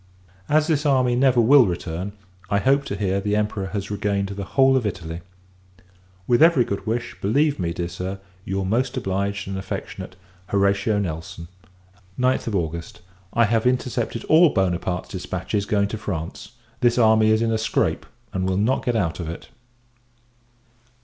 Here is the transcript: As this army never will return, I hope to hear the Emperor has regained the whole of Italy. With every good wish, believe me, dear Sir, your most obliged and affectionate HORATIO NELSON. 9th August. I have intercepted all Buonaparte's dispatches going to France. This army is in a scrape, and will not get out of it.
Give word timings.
As 0.49 0.65
this 0.65 0.83
army 0.83 1.15
never 1.15 1.39
will 1.39 1.67
return, 1.67 2.13
I 2.49 2.57
hope 2.57 2.85
to 2.85 2.95
hear 2.95 3.21
the 3.21 3.35
Emperor 3.35 3.67
has 3.67 3.91
regained 3.91 4.29
the 4.29 4.43
whole 4.57 4.75
of 4.75 4.83
Italy. 4.87 5.21
With 6.25 6.41
every 6.41 6.65
good 6.65 6.87
wish, 6.87 7.15
believe 7.21 7.59
me, 7.59 7.71
dear 7.71 7.87
Sir, 7.87 8.19
your 8.43 8.65
most 8.65 8.97
obliged 8.97 9.47
and 9.47 9.59
affectionate 9.59 10.15
HORATIO 10.47 10.97
NELSON. 10.97 11.49
9th 12.19 12.55
August. 12.55 13.01
I 13.33 13.45
have 13.45 13.67
intercepted 13.67 14.23
all 14.25 14.49
Buonaparte's 14.49 15.09
dispatches 15.09 15.67
going 15.67 15.87
to 15.89 15.99
France. 15.99 16.53
This 16.79 16.97
army 16.97 17.29
is 17.29 17.43
in 17.43 17.51
a 17.51 17.59
scrape, 17.59 18.07
and 18.33 18.49
will 18.49 18.57
not 18.57 18.83
get 18.83 18.95
out 18.95 19.19
of 19.19 19.29
it. 19.29 19.49